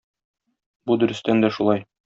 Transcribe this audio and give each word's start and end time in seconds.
Бу 0.91 0.99
дөрестән 1.03 1.47
дә 1.47 1.55
шулай. 1.61 1.89